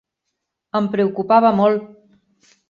[0.79, 1.95] Em preocupava molt.